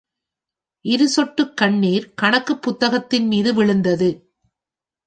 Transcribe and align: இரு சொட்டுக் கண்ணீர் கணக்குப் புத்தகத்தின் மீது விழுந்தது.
இரு 0.85 1.09
சொட்டுக் 1.09 1.57
கண்ணீர் 1.57 2.13
கணக்குப் 2.21 2.61
புத்தகத்தின் 2.61 3.27
மீது 3.27 3.53
விழுந்தது. 3.53 4.09